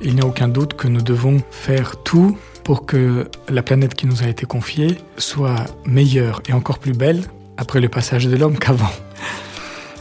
[0.00, 4.06] Il n'y a aucun doute que nous devons faire tout pour que la planète qui
[4.06, 7.22] nous a été confiée soit meilleure et encore plus belle
[7.56, 8.90] après le passage de l'homme qu'avant.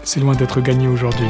[0.04, 1.28] C'est loin d'être gagné aujourd'hui.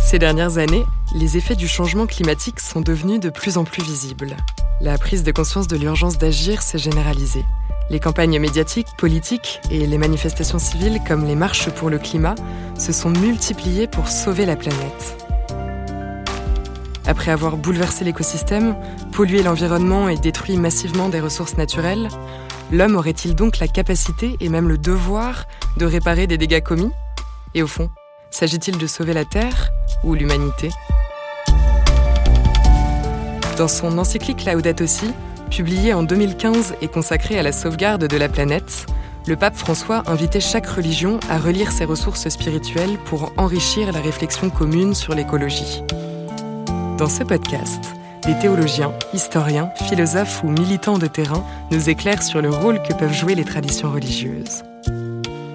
[0.00, 4.36] Ces dernières années, les effets du changement climatique sont devenus de plus en plus visibles.
[4.80, 7.44] La prise de conscience de l'urgence d'agir s'est généralisée.
[7.90, 12.34] Les campagnes médiatiques, politiques et les manifestations civiles comme les marches pour le climat
[12.78, 15.29] se sont multipliées pour sauver la planète.
[17.06, 18.76] Après avoir bouleversé l'écosystème,
[19.12, 22.08] pollué l'environnement et détruit massivement des ressources naturelles,
[22.70, 26.90] l'homme aurait-il donc la capacité et même le devoir de réparer des dégâts commis?
[27.54, 27.90] Et au fond,
[28.30, 29.70] s'agit-il de sauver la Terre
[30.04, 30.70] ou l'humanité?
[33.56, 35.12] Dans son encyclique Laudato Si,
[35.50, 38.86] publié en 2015 et consacré à la sauvegarde de la planète,
[39.26, 44.48] le pape François invitait chaque religion à relire ses ressources spirituelles pour enrichir la réflexion
[44.48, 45.82] commune sur l'écologie.
[47.00, 47.82] Dans ce podcast,
[48.26, 53.14] des théologiens, historiens, philosophes ou militants de terrain nous éclairent sur le rôle que peuvent
[53.14, 54.64] jouer les traditions religieuses.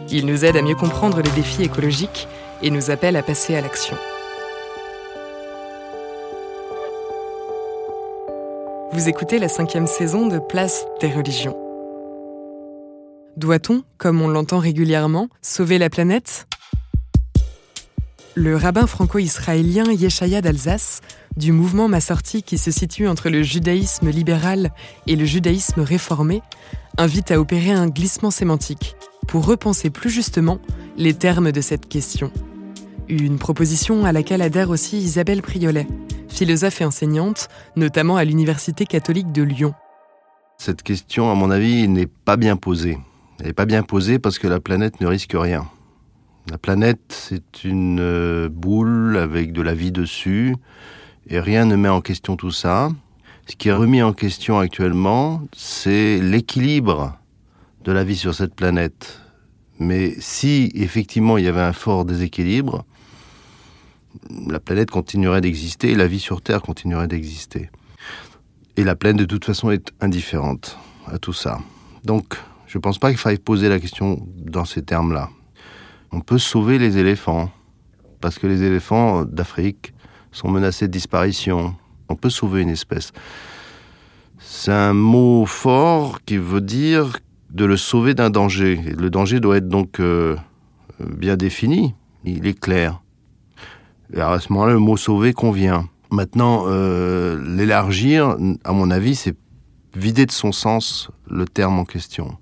[0.10, 2.28] Ils nous aident à mieux comprendre les défis écologiques
[2.64, 3.96] et nous appellent à passer à l'action.
[8.92, 11.56] Vous écoutez la cinquième saison de Place des religions.
[13.38, 16.48] Doit-on, comme on l'entend régulièrement, sauver la planète?
[18.38, 21.00] Le rabbin franco-israélien Yeshaya d'Alsace
[21.38, 24.72] du mouvement Massorti qui se situe entre le judaïsme libéral
[25.08, 26.42] et le judaïsme réformé,
[26.98, 28.96] invite à opérer un glissement sémantique
[29.28, 30.60] pour repenser plus justement
[30.98, 32.32] les termes de cette question.
[33.10, 35.88] Une proposition à laquelle adhère aussi Isabelle Priolet,
[36.30, 39.74] philosophe et enseignante, notamment à l'Université catholique de Lyon.
[40.58, 42.98] Cette question, à mon avis, n'est pas bien posée.
[43.40, 45.68] Elle n'est pas bien posée parce que la planète ne risque rien.
[46.50, 50.56] La planète, c'est une euh, boule avec de la vie dessus
[51.28, 52.90] et rien ne met en question tout ça.
[53.48, 57.18] Ce qui est remis en question actuellement, c'est l'équilibre
[57.84, 59.22] de la vie sur cette planète.
[59.80, 62.86] Mais si effectivement il y avait un fort déséquilibre,
[64.48, 67.70] la planète continuerait d'exister et la vie sur Terre continuerait d'exister.
[68.78, 70.78] Et la planète de toute façon est indifférente
[71.08, 71.60] à tout ça.
[72.04, 72.38] Donc
[72.68, 75.30] je ne pense pas qu'il faille poser la question dans ces termes-là.
[76.12, 77.52] On peut sauver les éléphants,
[78.22, 79.94] parce que les éléphants d'Afrique
[80.36, 81.76] sont menacés de disparition.
[82.10, 83.12] On peut sauver une espèce.
[84.38, 87.18] C'est un mot fort qui veut dire
[87.50, 88.76] de le sauver d'un danger.
[88.76, 90.36] Le danger doit être donc euh,
[91.00, 93.02] bien défini, il est clair.
[94.14, 95.88] Et à ce moment-là, le mot sauver convient.
[96.12, 99.36] Maintenant, euh, l'élargir, à mon avis, c'est
[99.96, 102.38] vider de son sens le terme en question.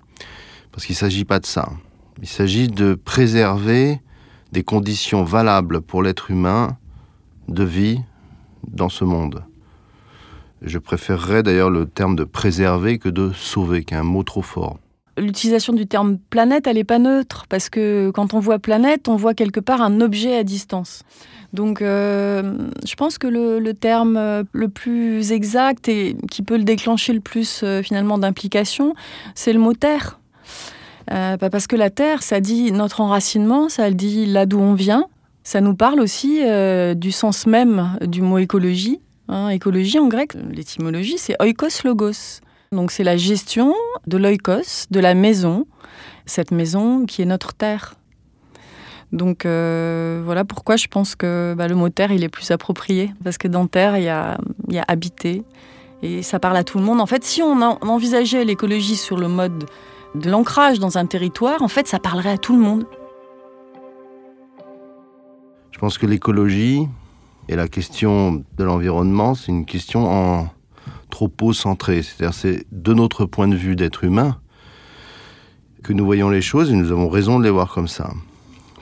[0.72, 1.70] Parce qu'il ne s'agit pas de ça.
[2.20, 4.00] Il s'agit de préserver
[4.52, 6.76] des conditions valables pour l'être humain
[7.48, 8.00] de vie
[8.68, 9.44] dans ce monde.
[10.62, 14.42] Je préférerais d'ailleurs le terme de préserver que de sauver, qui est un mot trop
[14.42, 14.78] fort.
[15.16, 19.14] L'utilisation du terme planète, elle n'est pas neutre, parce que quand on voit planète, on
[19.14, 21.04] voit quelque part un objet à distance.
[21.52, 26.64] Donc euh, je pense que le, terme euh, le plus exact et qui peut le
[26.64, 28.94] déclencher le plus euh, finalement d'implication,
[29.36, 30.18] c'est le mot terre.
[31.06, 35.06] parce que la terre, ça dit notre enracinement, ça dit là d'où on vient,
[35.44, 39.00] ça nous parle aussi euh, du sens même du mot écologie.
[39.28, 42.40] Hein, écologie en grec, l'étymologie, c'est oikos logos.
[42.72, 43.74] Donc c'est la gestion
[44.06, 45.66] de l'oikos, de la maison,
[46.26, 47.94] cette maison qui est notre terre.
[49.12, 53.12] Donc euh, voilà pourquoi je pense que bah, le mot terre, il est plus approprié.
[53.22, 54.38] Parce que dans terre, il y a,
[54.88, 55.44] habiter.
[56.02, 57.00] Et ça parle à tout le monde.
[57.00, 59.64] En fait, si on envisageait l'écologie sur le mode
[60.14, 62.84] de l'ancrage dans un territoire, en fait, ça parlerait à tout le monde.
[65.74, 66.86] Je pense que l'écologie
[67.48, 70.48] et la question de l'environnement, c'est une question en
[71.52, 72.02] centrée.
[72.04, 74.38] C'est-à-dire, c'est de notre point de vue d'être humain
[75.82, 78.12] que nous voyons les choses et nous avons raison de les voir comme ça.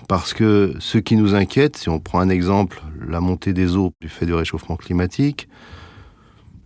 [0.07, 3.95] Parce que ce qui nous inquiète, si on prend un exemple, la montée des eaux
[4.03, 5.49] du fait du réchauffement climatique,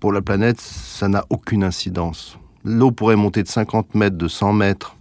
[0.01, 2.37] pour la planète, ça n'a aucune incidence.
[2.65, 4.97] L'eau pourrait monter de 50 mètres, de 100 mètres,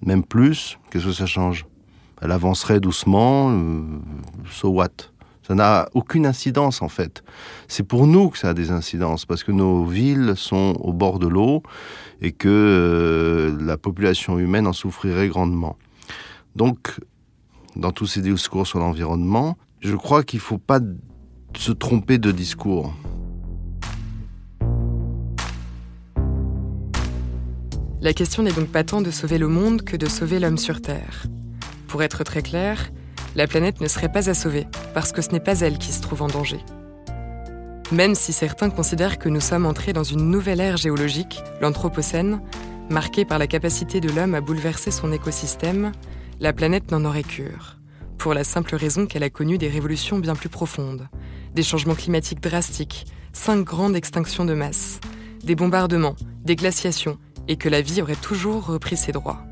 [0.00, 0.78] même plus.
[0.90, 1.66] Qu'est-ce que ça change
[2.20, 3.82] elle avancerait doucement, euh,
[4.50, 4.88] so what?
[5.46, 7.24] Ça n'a aucune incidence en fait.
[7.66, 11.18] C'est pour nous que ça a des incidences, parce que nos villes sont au bord
[11.18, 11.62] de l'eau
[12.20, 15.76] et que euh, la population humaine en souffrirait grandement.
[16.54, 17.00] Donc,
[17.74, 20.80] dans tous ces discours sur l'environnement, je crois qu'il ne faut pas
[21.56, 22.94] se tromper de discours.
[28.02, 30.80] La question n'est donc pas tant de sauver le monde que de sauver l'homme sur
[30.80, 31.26] Terre.
[31.90, 32.92] Pour être très clair,
[33.34, 36.00] la planète ne serait pas à sauver, parce que ce n'est pas elle qui se
[36.00, 36.60] trouve en danger.
[37.90, 42.40] Même si certains considèrent que nous sommes entrés dans une nouvelle ère géologique, l'Anthropocène,
[42.90, 45.90] marquée par la capacité de l'homme à bouleverser son écosystème,
[46.38, 47.78] la planète n'en aurait cure,
[48.18, 51.08] pour la simple raison qu'elle a connu des révolutions bien plus profondes,
[51.54, 55.00] des changements climatiques drastiques, cinq grandes extinctions de masse,
[55.42, 56.14] des bombardements,
[56.44, 59.44] des glaciations, et que la vie aurait toujours repris ses droits.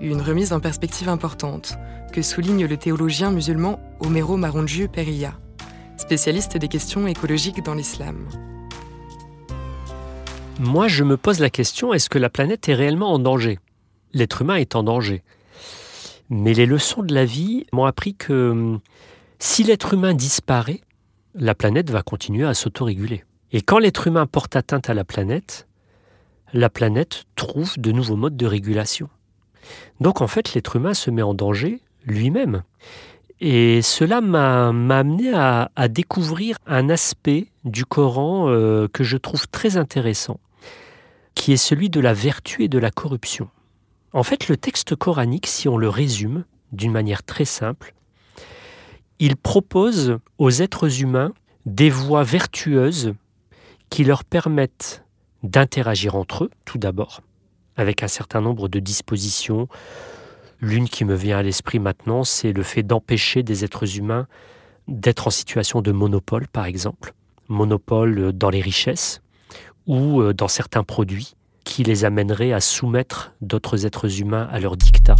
[0.00, 1.78] Une remise en perspective importante,
[2.12, 5.38] que souligne le théologien musulman Omero Marunju Periya,
[5.96, 8.28] spécialiste des questions écologiques dans l'islam.
[10.60, 13.58] Moi, je me pose la question, est-ce que la planète est réellement en danger?
[14.12, 15.22] L'être humain est en danger.
[16.28, 18.80] Mais les leçons de la vie m'ont appris que hum,
[19.38, 20.80] si l'être humain disparaît,
[21.34, 23.24] la planète va continuer à s'autoréguler.
[23.52, 25.66] Et quand l'être humain porte atteinte à la planète,
[26.52, 29.08] la planète trouve de nouveaux modes de régulation.
[30.00, 32.62] Donc en fait, l'être humain se met en danger lui-même.
[33.40, 39.76] Et cela m'a amené à, découvrir un aspect du Coran euh, que je trouve très
[39.76, 40.40] intéressant,
[41.34, 43.50] qui est celui de la vertu et de la corruption.
[44.14, 47.92] En fait, le texte coranique, si on le résume d'une manière très simple,
[49.18, 51.32] il propose aux êtres humains
[51.66, 53.14] des voies vertueuses
[53.90, 55.04] qui leur permettent
[55.42, 57.20] d'interagir entre eux, tout d'abord,
[57.76, 59.68] avec un certain nombre de dispositions.
[60.60, 64.26] L'une qui me vient à l'esprit maintenant, c'est le fait d'empêcher des êtres humains
[64.88, 67.12] d'être en situation de monopole, par exemple,
[67.48, 69.20] monopole dans les richesses
[69.86, 71.34] ou euh, dans certains produits
[71.64, 75.16] qui les amènerait à soumettre d'autres êtres humains à leur dictat.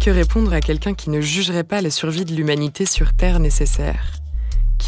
[0.00, 4.17] Que répondre à quelqu'un qui ne jugerait pas la survie de l'humanité sur Terre nécessaire?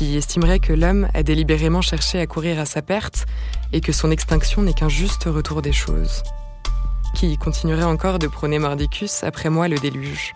[0.00, 3.26] Qui estimerait que l'homme a délibérément cherché à courir à sa perte
[3.74, 6.22] et que son extinction n'est qu'un juste retour des choses.
[7.14, 10.32] Qui continuerait encore de prôner Mordicus après moi le déluge.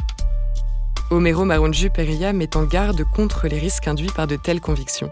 [1.10, 5.10] Homero Marunju Peria met en garde contre les risques induits par de telles convictions.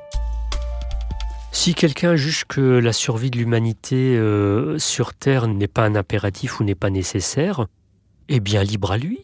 [1.50, 6.60] Si quelqu'un juge que la survie de l'humanité euh, sur Terre n'est pas un impératif
[6.60, 7.68] ou n'est pas nécessaire,
[8.28, 9.20] eh bien libre à lui,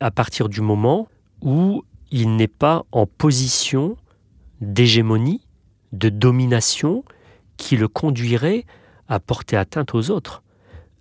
[0.00, 1.06] à partir du moment
[1.42, 3.98] où il n'est pas en position
[4.60, 5.46] d'hégémonie,
[5.92, 7.04] de domination
[7.56, 8.64] qui le conduirait
[9.08, 10.42] à porter atteinte aux autres.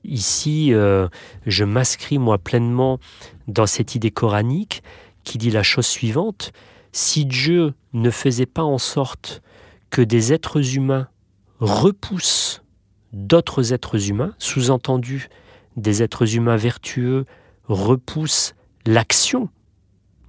[0.04, 1.08] Ici, euh,
[1.46, 3.00] je m'inscris moi pleinement
[3.48, 4.84] dans cette idée coranique
[5.24, 6.52] qui dit la chose suivante,
[6.92, 9.42] si Dieu ne faisait pas en sorte
[9.90, 11.08] que des êtres humains
[11.60, 12.64] repoussent
[13.12, 15.28] d'autres êtres humains, sous-entendu
[15.76, 17.26] des êtres humains vertueux
[17.68, 19.50] repoussent l'action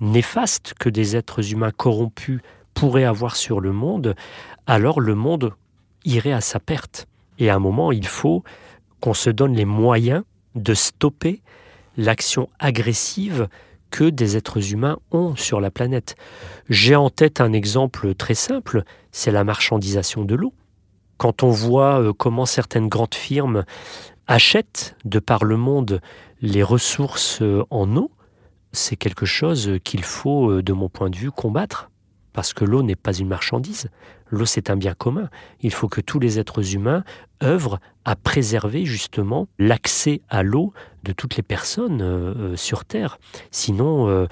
[0.00, 2.40] néfaste que des êtres humains corrompus
[2.74, 4.14] pourraient avoir sur le monde,
[4.66, 5.52] alors le monde
[6.04, 7.06] irait à sa perte.
[7.38, 8.44] Et à un moment, il faut
[9.00, 10.22] qu'on se donne les moyens
[10.54, 11.42] de stopper
[11.96, 13.48] l'action agressive
[13.90, 16.14] que des êtres humains ont sur la planète.
[16.68, 20.54] J'ai en tête un exemple très simple, c'est la marchandisation de l'eau.
[21.16, 23.64] Quand on voit euh, comment certaines grandes firmes
[24.26, 26.00] achètent de par le monde
[26.40, 28.10] les ressources euh, en eau,
[28.72, 31.90] c'est quelque chose qu'il faut, euh, de mon point de vue, combattre.
[32.32, 33.88] Parce que l'eau n'est pas une marchandise.
[34.30, 35.28] L'eau, c'est un bien commun.
[35.60, 37.04] Il faut que tous les êtres humains
[37.42, 40.72] œuvrent à préserver justement l'accès à l'eau
[41.02, 43.18] de toutes les personnes euh, euh, sur Terre.
[43.50, 44.26] Sinon, euh,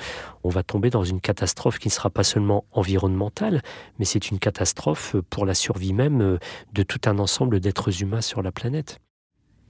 [0.45, 3.63] on va tomber dans une catastrophe qui ne sera pas seulement environnementale,
[3.99, 6.39] mais c'est une catastrophe pour la survie même
[6.73, 8.99] de tout un ensemble d'êtres humains sur la planète.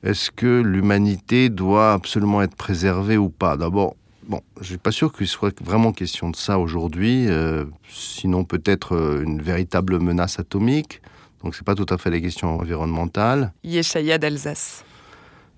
[0.02, 3.56] Est-ce que l'humanité doit absolument être préservée ou pas?
[3.56, 3.96] D'abord,
[4.28, 8.94] Bon, je suis pas sûr qu'il soit vraiment question de ça aujourd'hui, euh, sinon peut-être
[8.94, 11.00] euh, une véritable menace atomique.
[11.42, 13.54] Donc c'est pas tout à fait les questions environnementales.
[13.64, 14.84] Yeshaya d'Alsace.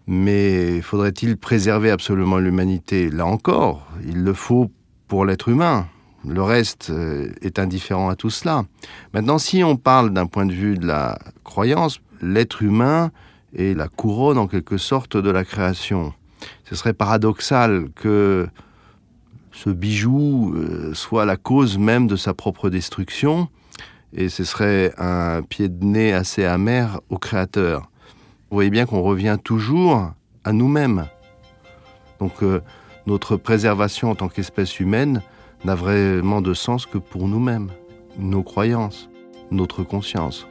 [0.06, 3.10] Mais faudrait-il préserver absolument l'humanité?
[3.10, 4.70] Là encore, il le faut
[5.08, 5.88] pour l'être humain.
[6.24, 8.66] Le reste euh, est indifférent à tout cela.
[9.12, 13.10] Maintenant, si on parle d'un point de vue de la croyance, l'être humain
[13.56, 16.12] est la couronne en quelque sorte de la création
[16.64, 18.48] ce serait paradoxal que
[19.52, 23.48] ce bijou euh, soit la cause même de sa propre destruction,
[24.12, 27.90] et ce serait un pied de nez assez amer au Créateur.
[28.50, 30.12] Vous voyez bien qu'on revient toujours
[30.44, 31.06] à nous-mêmes.
[32.18, 32.60] Donc euh,
[33.06, 35.22] notre préservation en tant qu'espèce humaine
[35.64, 37.70] n'a vraiment de sens que pour nous-mêmes,
[38.18, 39.08] nos croyances,
[39.50, 40.46] notre conscience.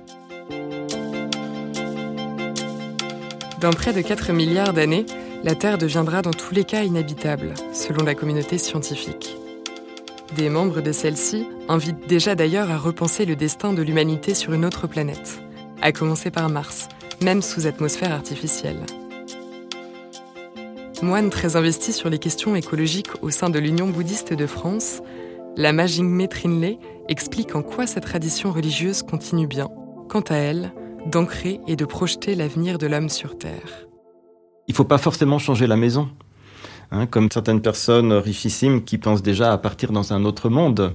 [3.60, 5.05] Dans près de 4 milliards d'années,
[5.43, 9.38] la Terre deviendra dans tous les cas inhabitable, selon la communauté scientifique.
[10.36, 14.65] Des membres de celle-ci invitent déjà d'ailleurs à repenser le destin de l'humanité sur une
[14.65, 15.39] autre planète,
[15.81, 16.89] à commencer par Mars,
[17.22, 18.86] même sous atmosphère artificielle.
[21.01, 25.01] Moine très investi sur les questions écologiques au sein de l'Union bouddhiste de France,
[25.55, 26.77] la Jingme Trinley
[27.08, 29.69] explique en quoi sa tradition religieuse continue bien,
[30.10, 30.74] quant à elle,
[31.05, 33.88] d'ancrer et de projeter l'avenir de l'homme sur Terre.
[34.70, 36.10] Il ne faut pas forcément changer la maison.
[36.92, 40.94] Hein, comme certaines personnes richissimes qui pensent déjà à partir dans un autre monde.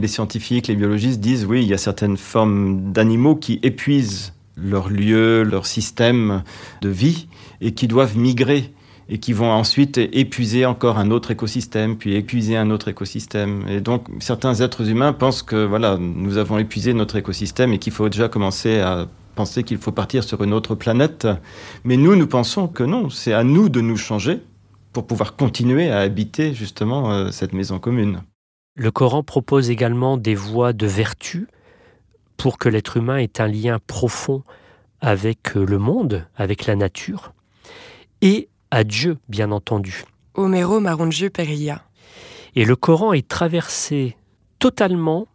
[0.00, 4.88] Les scientifiques, les biologistes disent oui, il y a certaines formes d'animaux qui épuisent leur
[4.88, 6.42] lieu, leur système
[6.80, 7.28] de vie
[7.60, 8.72] et qui doivent migrer
[9.08, 13.64] et qui vont ensuite épuiser encore un autre écosystème, puis épuiser un autre écosystème.
[13.68, 17.92] Et donc certains êtres humains pensent que voilà, nous avons épuisé notre écosystème et qu'il
[17.92, 19.06] faut déjà commencer à
[19.38, 21.28] penser qu'il faut partir sur une autre planète.
[21.84, 24.40] Mais nous, nous pensons que non, c'est à nous de nous changer
[24.92, 28.22] pour pouvoir continuer à habiter justement euh, cette maison commune.
[28.74, 31.46] Le Coran propose également des voies de vertu
[32.36, 34.42] pour que l'être humain ait un lien profond
[35.00, 37.32] avec euh, le monde, avec la nature,
[38.20, 40.02] et à Dieu, bien entendu.
[40.34, 41.84] Homero Marondieu Perilla.
[42.56, 44.16] Et le Coran est traversé
[44.58, 45.28] totalement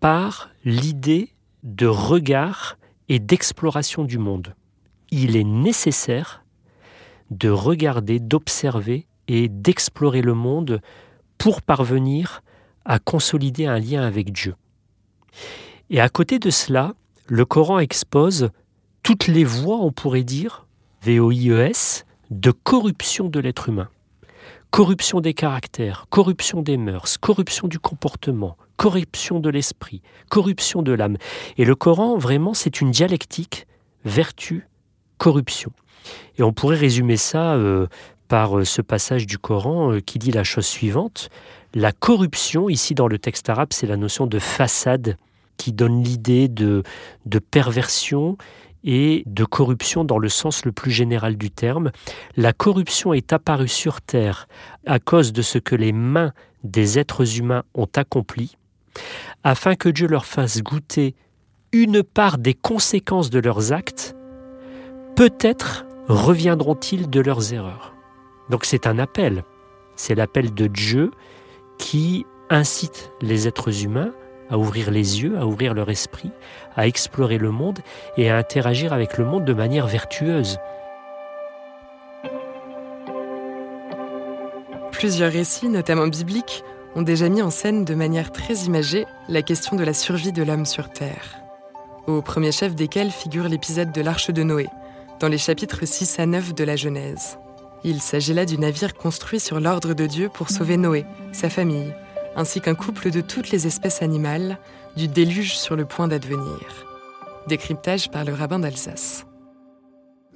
[0.00, 1.30] par l'idée
[1.62, 2.76] de regard
[3.08, 4.54] et d'exploration du monde.
[5.10, 6.44] Il est nécessaire
[7.30, 10.80] de regarder, d'observer et d'explorer le monde
[11.38, 12.42] pour parvenir
[12.84, 14.54] à consolider un lien avec Dieu.
[15.90, 16.94] Et à côté de cela,
[17.26, 18.50] le Coran expose
[19.02, 20.66] toutes les voies, on pourrait dire,
[21.02, 23.88] VOIES, de corruption de l'être humain.
[24.70, 31.16] Corruption des caractères, corruption des mœurs, corruption du comportement, corruption de l'esprit, corruption de l'âme.
[31.56, 33.66] Et le Coran, vraiment, c'est une dialectique
[34.04, 34.68] vertu,
[35.18, 35.72] corruption.
[36.38, 37.86] Et on pourrait résumer ça euh,
[38.28, 41.30] par euh, ce passage du Coran euh, qui dit la chose suivante.
[41.74, 45.16] La corruption, ici dans le texte arabe, c'est la notion de façade
[45.56, 46.82] qui donne l'idée de,
[47.24, 48.36] de perversion
[48.84, 51.90] et de corruption dans le sens le plus général du terme.
[52.36, 54.46] La corruption est apparue sur Terre
[54.86, 58.56] à cause de ce que les mains des êtres humains ont accompli,
[59.44, 61.14] afin que Dieu leur fasse goûter
[61.72, 64.16] une part des conséquences de leurs actes,
[65.14, 67.94] peut-être reviendront-ils de leurs erreurs
[68.50, 69.44] Donc c'est un appel,
[69.96, 71.10] c'est l'appel de Dieu
[71.78, 74.12] qui incite les êtres humains
[74.48, 76.30] à ouvrir les yeux, à ouvrir leur esprit,
[76.76, 77.80] à explorer le monde
[78.16, 80.58] et à interagir avec le monde de manière vertueuse.
[84.92, 86.64] Plusieurs récits, notamment bibliques,
[86.96, 90.42] ont déjà mis en scène de manière très imagée la question de la survie de
[90.42, 91.36] l'homme sur Terre.
[92.06, 94.68] Au premier chef desquels figure l'épisode de l'Arche de Noé,
[95.20, 97.38] dans les chapitres 6 à 9 de la Genèse.
[97.84, 101.94] Il s'agit là du navire construit sur l'ordre de Dieu pour sauver Noé, sa famille,
[102.34, 104.58] ainsi qu'un couple de toutes les espèces animales
[104.96, 106.86] du déluge sur le point d'advenir.
[107.46, 109.25] Décryptage par le rabbin d'Alsace.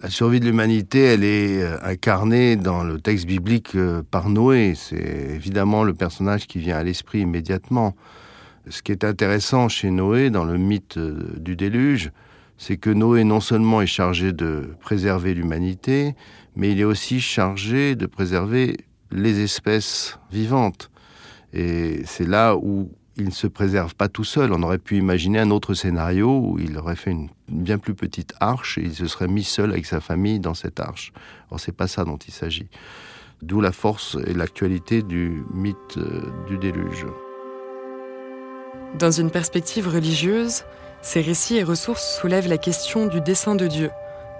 [0.03, 4.73] La survie de l'humanité, elle est euh, incarnée dans le texte biblique euh, par Noé.
[4.75, 7.95] C'est évidemment le personnage qui vient à l'esprit immédiatement.
[8.71, 12.13] Ce qui est intéressant chez Noé, dans le mythe euh, du déluge,
[12.57, 16.15] c'est que Noé non seulement est chargé de préserver l'humanité,
[16.57, 18.79] mais il est aussi chargé de préserver
[19.13, 20.91] les espèces vivantes.
[21.53, 24.53] Et c'est là où il ne se préserve pas tout seul.
[24.53, 28.35] On aurait pu imaginer un autre scénario où il aurait fait une bien plus petite
[28.41, 31.13] arche et il se serait mis seul avec sa famille dans cette arche.
[31.51, 32.69] Or, c'est pas ça dont il s'agit.
[33.43, 37.07] D'où la force et l'actualité du mythe euh, du déluge.
[38.99, 40.65] Dans une perspective religieuse,
[41.03, 43.91] ces récits et ressources soulèvent la question du dessein de Dieu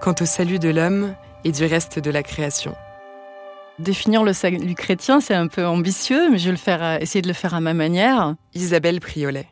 [0.01, 2.75] quant au salut de l'homme et du reste de la création.
[3.81, 7.23] Définir le salut chrétien, c'est un peu ambitieux, mais je vais le faire, euh, essayer
[7.23, 8.35] de le faire à ma manière.
[8.53, 9.47] Isabelle Priolet.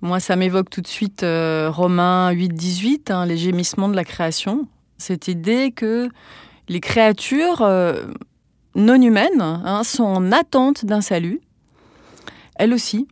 [0.00, 4.66] Moi, ça m'évoque tout de suite euh, Romains 8-18, hein, les gémissements de la création.
[4.98, 6.08] Cette idée que
[6.68, 8.06] les créatures euh,
[8.74, 11.40] non humaines hein, sont en attente d'un salut,
[12.56, 13.06] elles aussi,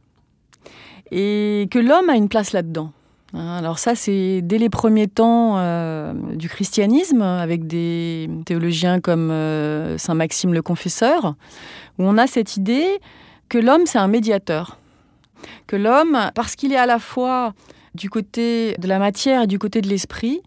[1.12, 2.92] et que l'homme a une place là-dedans.
[3.32, 9.30] Hein, alors ça, c'est dès les premiers temps euh, du christianisme, avec des théologiens comme
[9.30, 11.34] euh, Saint Maxime le Confesseur,
[11.98, 12.86] où on a cette idée
[13.48, 14.78] que l'homme, c'est un médiateur.
[15.66, 17.54] Que l'homme, parce qu'il est à la fois
[17.94, 20.42] du côté de la matière et du côté de l'esprit,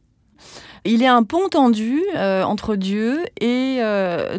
[0.86, 3.80] il est un pont tendu euh, entre Dieu et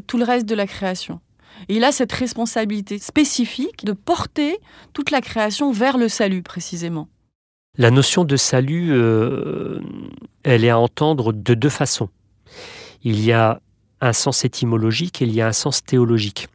[0.07, 1.21] tout le reste de la création.
[1.69, 4.59] Il a cette responsabilité spécifique de porter
[4.93, 7.09] toute la création vers le salut, précisément.
[7.77, 9.81] La notion de salut, euh,
[10.45, 12.09] elle est à entendre de deux façons.
[13.03, 13.61] Il y a
[14.01, 16.47] un sens étymologique et il y a un sens théologique.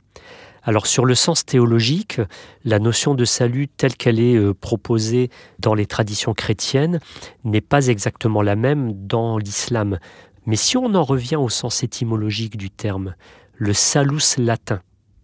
[0.63, 2.21] Alors sur le sens théologique,
[2.63, 7.01] la notion de salut telle qu'elle est euh, proposée dans les traditions chrétiennes
[7.43, 9.99] n'est pas exactement la même dans l'islam.
[10.45, 13.15] Mais si on en revient au sens étymologique du terme,
[13.57, 14.79] le salus latin,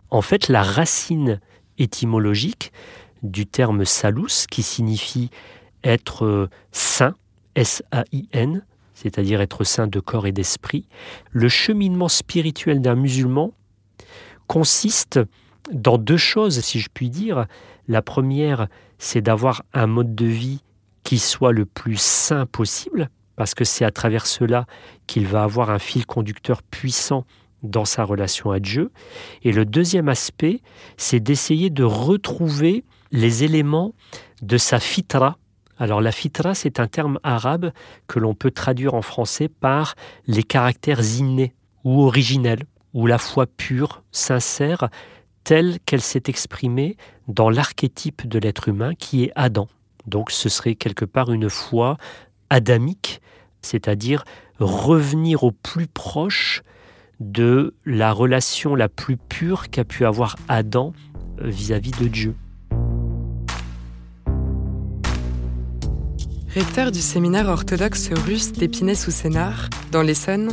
[0.10, 1.40] en fait la racine
[1.78, 2.74] étymologique
[3.24, 5.30] du terme salus, qui signifie
[5.86, 7.16] être euh, saint,
[7.56, 10.88] S-A-I-N, c'est-à-dire être saint de corps et d'esprit,
[11.32, 13.54] le cheminement spirituel d'un musulman
[14.48, 15.20] consiste
[15.72, 17.46] dans deux choses, si je puis dire.
[17.88, 20.62] La première, c'est d'avoir un mode de vie
[21.04, 24.66] qui soit le plus sain possible, parce que c'est à travers cela
[25.08, 27.26] qu'il va avoir un fil conducteur puissant
[27.64, 28.92] dans sa relation à Dieu.
[29.44, 30.62] Et le deuxième aspect,
[30.98, 33.94] c'est d'essayer de retrouver les éléments
[34.42, 35.38] de sa fitra.
[35.78, 37.72] Alors la fitra, c'est un terme arabe
[38.08, 41.54] que l'on peut traduire en français par les caractères innés
[41.84, 42.64] ou originels
[42.94, 44.90] ou la foi pure, sincère,
[45.44, 46.96] telle qu'elle s'est exprimée
[47.28, 49.68] dans l'archétype de l'être humain qui est Adam.
[50.08, 51.98] Donc ce serait quelque part une foi
[52.50, 53.22] adamique,
[53.62, 54.24] c'est-à-dire
[54.60, 56.64] revenir au plus proche
[57.20, 60.94] de la relation la plus pure qu'a pu avoir Adam
[61.40, 62.36] vis-à-vis de Dieu.
[66.56, 70.52] Recteur du séminaire orthodoxe russe d'Épinay-sous-Sénart, dans l'Essonne,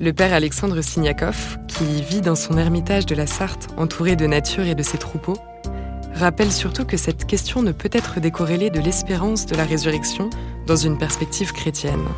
[0.00, 4.64] le père Alexandre Signakov, qui vit dans son ermitage de la Sarthe entouré de nature
[4.64, 5.38] et de ses troupeaux,
[6.14, 10.30] rappelle surtout que cette question ne peut être décorrélée de l'espérance de la résurrection
[10.66, 12.08] dans une perspective chrétienne.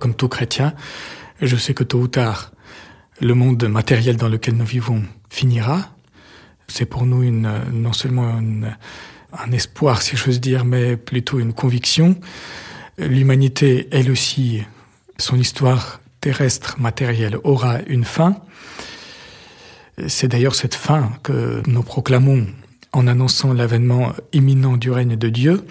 [0.00, 0.74] Comme tout chrétien,
[1.40, 2.50] je sais que tôt ou tard,
[3.20, 5.94] le monde matériel dans lequel nous vivons finira.
[6.66, 8.40] C'est pour nous une, non seulement
[9.38, 12.16] un espoir, si j'ose dire, mais plutôt une conviction.
[12.98, 14.62] L'humanité, elle aussi,
[15.18, 18.36] son histoire terrestre matériel aura une fin.
[20.08, 22.46] C'est d'ailleurs cette fin que nous proclamons
[22.92, 25.64] en annonçant l'avènement imminent du règne de Dieu.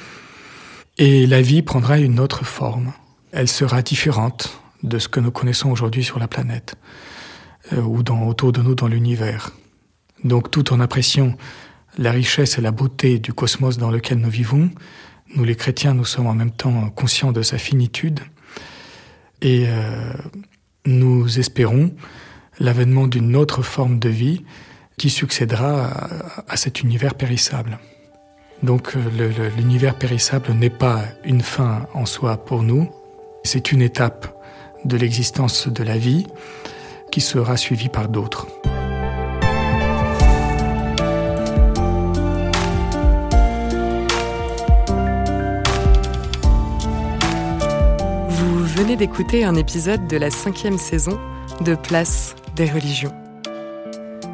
[0.97, 2.93] Et la vie prendra une autre forme.
[3.31, 6.75] Elle sera différente de ce que nous connaissons aujourd'hui sur la planète
[7.71, 9.51] euh, ou dans, autour de nous dans l'univers.
[10.23, 11.35] Donc tout en appréciant
[11.97, 14.69] la richesse et la beauté du cosmos dans lequel nous vivons,
[15.35, 18.19] nous les chrétiens, nous sommes en même temps conscients de sa finitude
[19.41, 20.13] et euh,
[20.85, 21.93] nous espérons
[22.59, 24.43] l'avènement d'une autre forme de vie
[24.97, 25.89] qui succédera
[26.47, 27.79] à, cet univers périssable.
[28.61, 32.89] Donc euh, l'univers périssable n'est pas une fin en soi pour nous,
[33.43, 34.39] c'est une étape
[34.85, 36.25] de l'existence de la vie
[37.11, 38.47] qui sera suivie par d'autres.
[48.83, 51.17] Venez d'écouter un épisode de la cinquième saison
[51.61, 53.13] de Place des religions.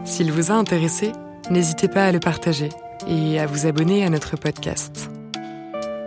[0.05, 1.12] S'il vous a intéressé,
[1.51, 2.69] n'hésitez pas à le partager
[3.07, 5.12] et à vous abonner à notre podcast.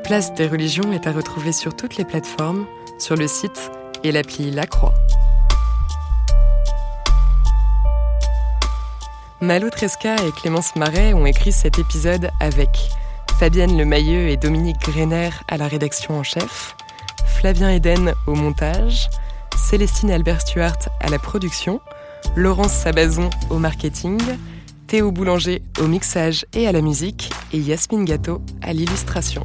[0.03, 2.67] Place des religions est à retrouver sur toutes les plateformes,
[2.99, 3.71] sur le site
[4.03, 4.95] et l'appli La Croix.
[9.41, 12.91] Malo Tresca et Clémence Marais ont écrit cet épisode avec
[13.39, 16.75] Fabienne Lemayeux et Dominique Greiner à la rédaction en chef,
[17.43, 19.11] Flavien Eden au montage,
[19.57, 21.81] Célestine Albert Stuart à la production,
[22.37, 24.21] Laurence Sabazon au marketing,
[24.87, 29.43] Théo Boulanger au mixage et à la musique et Yasmine Gâteau à l'illustration.